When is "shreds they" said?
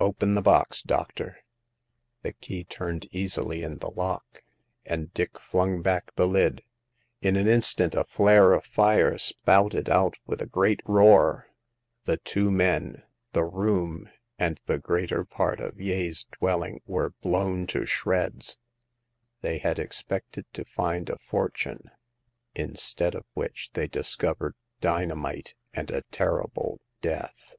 17.86-19.58